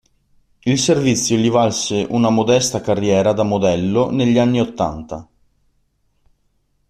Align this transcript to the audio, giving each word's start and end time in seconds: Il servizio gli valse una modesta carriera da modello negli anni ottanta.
Il 0.63 0.79
servizio 0.79 1.37
gli 1.37 1.51
valse 1.51 2.07
una 2.09 2.29
modesta 2.31 2.81
carriera 2.81 3.33
da 3.33 3.43
modello 3.43 4.09
negli 4.09 4.39
anni 4.39 4.59
ottanta. 4.59 5.29